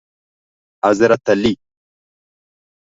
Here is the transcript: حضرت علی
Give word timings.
حضرت 0.85 1.29
علی 1.31 1.53